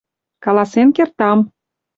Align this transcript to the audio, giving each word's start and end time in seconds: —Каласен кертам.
—Каласен 0.43 0.87
кертам. 0.95 1.39